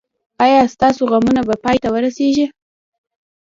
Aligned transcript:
ایا 0.43 0.61
ستاسو 0.73 1.01
غمونه 1.11 1.41
به 1.47 1.55
پای 1.63 1.77
ته 1.83 1.89
ورسیږي؟ 1.91 2.45